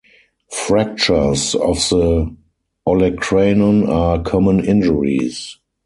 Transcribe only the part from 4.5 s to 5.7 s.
injuries.